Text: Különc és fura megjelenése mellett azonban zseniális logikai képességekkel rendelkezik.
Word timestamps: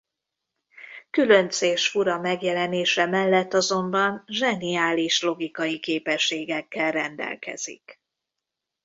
Különc 1.09 1.61
és 1.61 1.87
fura 1.89 2.19
megjelenése 2.19 3.05
mellett 3.05 3.53
azonban 3.53 4.23
zseniális 4.27 5.21
logikai 5.21 5.79
képességekkel 5.79 6.91
rendelkezik. 6.91 8.01